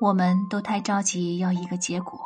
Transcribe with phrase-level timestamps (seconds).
[0.00, 2.18] 我们都太着急要一个结果，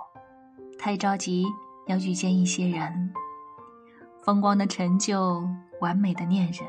[0.78, 1.44] 太着急
[1.88, 3.12] 要遇见一些人，
[4.22, 5.44] 风光的成就，
[5.80, 6.64] 完美的恋人。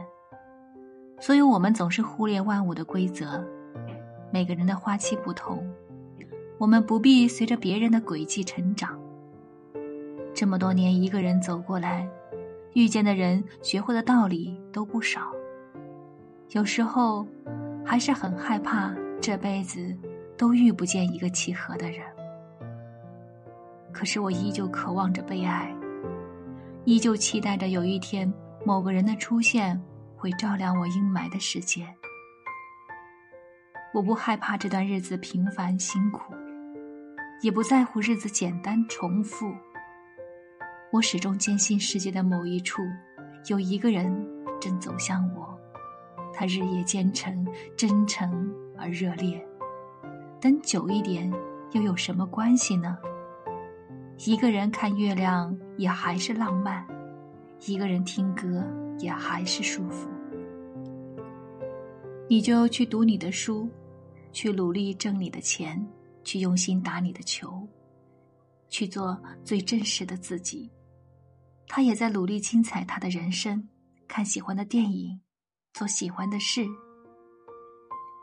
[1.20, 3.46] 所以我们总是忽略万物的规则。
[4.34, 5.64] 每个人的花期不同，
[6.58, 9.00] 我们不必随着别人的轨迹成长。
[10.34, 12.10] 这么多年一个人走过来，
[12.74, 15.32] 遇见的人，学会的道理都不少。
[16.50, 17.28] 有时候，
[17.86, 19.96] 还是很害怕这辈子。
[20.38, 22.06] 都遇不见一个契合的人，
[23.92, 25.74] 可是我依旧渴望着被爱，
[26.84, 28.32] 依旧期待着有一天
[28.66, 29.82] 某个人的出现
[30.18, 31.88] 会照亮我阴霾的世界。
[33.94, 36.34] 我不害怕这段日子平凡辛苦，
[37.42, 39.54] 也不在乎日子简单重复。
[40.92, 42.82] 我始终坚信世界的某一处
[43.48, 44.14] 有一个人
[44.60, 45.58] 正走向我，
[46.34, 49.42] 他日夜兼程，真诚而热烈。
[50.46, 51.28] 等久一点，
[51.72, 53.00] 又有什么关系呢？
[54.28, 56.86] 一个人看月亮也还是浪漫，
[57.66, 58.64] 一个人听歌
[59.00, 60.08] 也还是舒服。
[62.30, 63.68] 你就去读你的书，
[64.32, 65.84] 去努力挣你的钱，
[66.24, 67.68] 去用心打你的球，
[68.70, 70.70] 去做最真实的自己。
[71.68, 73.68] 他也在努力精彩他的人生，
[74.08, 75.20] 看喜欢的电影，
[75.74, 76.68] 做喜欢的事。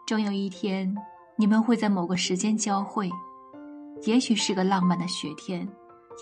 [0.06, 0.96] 终有一天。
[1.36, 3.10] 你们会在某个时间交汇，
[4.04, 5.68] 也许是个浪漫的雪天，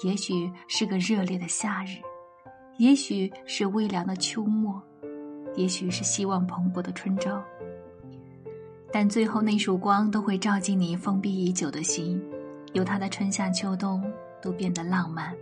[0.04, 1.98] 也许是个热烈的夏日，
[2.78, 4.80] 也许是微凉的秋末，
[5.56, 7.42] 也许是希望蓬勃的春朝。
[8.92, 12.22] 但最后那束光都会照进你封闭已久的心，
[12.72, 14.02] 有它的春夏秋冬
[14.40, 15.34] 都变得浪漫。